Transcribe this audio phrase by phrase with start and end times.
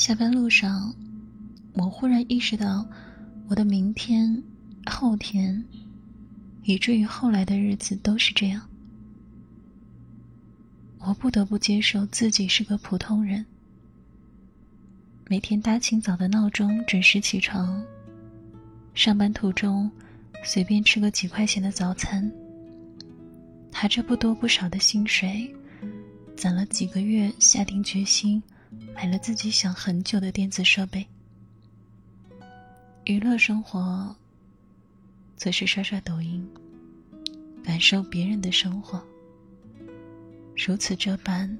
[0.00, 0.94] 下班路上，
[1.74, 2.88] 我忽然意识到，
[3.48, 4.42] 我的明天、
[4.86, 5.62] 后天，
[6.62, 8.66] 以至于后来的日子都是这样。
[11.00, 13.44] 我不得不接受自己是个普通人。
[15.28, 17.84] 每天大清早的闹钟准时起床，
[18.94, 19.90] 上班途中
[20.42, 22.32] 随便吃个几块钱的早餐，
[23.70, 25.54] 拿着不多不少的薪水，
[26.38, 28.42] 攒了几个月，下定决心
[28.94, 31.06] 买了自己想很久的电子设备。
[33.04, 34.14] 娱乐生活
[35.36, 36.48] 则是刷刷抖音，
[37.64, 39.02] 感受别人的生活，
[40.56, 41.58] 如此这般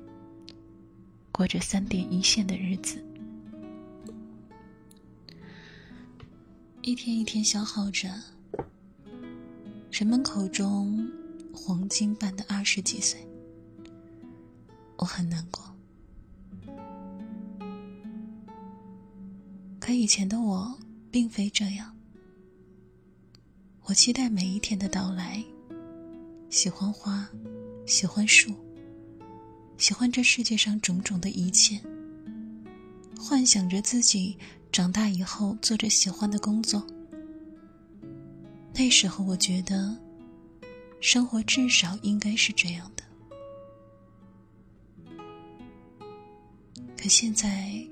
[1.33, 3.03] 过着三点一线的日子。
[6.83, 8.09] 一天一天消耗着，
[9.91, 11.11] 人们口中
[11.53, 13.27] 黄金般的二十几岁，
[14.97, 15.65] 我很难过。
[19.91, 20.73] 可以前的我
[21.11, 21.93] 并非这样，
[23.87, 25.43] 我期待每一天的到来，
[26.49, 27.29] 喜欢花，
[27.87, 28.55] 喜欢树，
[29.79, 31.81] 喜欢这世界上种种的一切，
[33.19, 34.39] 幻想着自己。
[34.71, 36.87] 长大以后，做着喜欢的工作。
[38.73, 39.99] 那时候，我觉得，
[41.01, 43.03] 生活至少应该是这样的。
[46.97, 47.85] 可现在，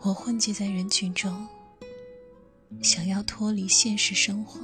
[0.00, 1.46] 我混迹在人群中，
[2.82, 4.60] 想要脱离现实生活，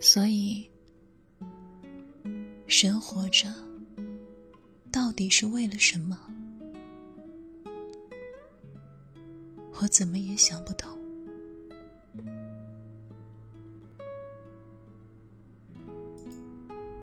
[0.00, 0.68] 所以，
[2.66, 3.48] 人活着。
[4.90, 6.18] 到底是为了什么？
[9.80, 11.01] 我怎么也想不通。